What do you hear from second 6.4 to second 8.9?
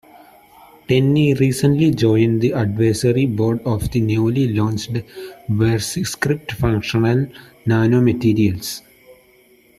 Functional Nanomaterials".